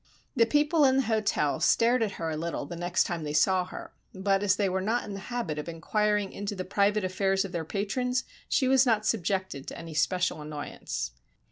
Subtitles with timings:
[0.35, 3.65] The people in the hotel stared at her a little the next time they saw
[3.65, 7.45] her, but as they were not in the habit of inquiring into the private affairs
[7.45, 11.11] of their patrons, she was not subjected to any special annoyance.